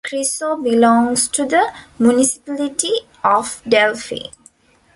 [0.03, 4.31] Chrisso belongs to the municipality of Delphi.